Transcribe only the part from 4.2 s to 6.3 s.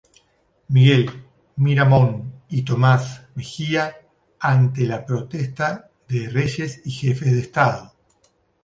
ante la protesta de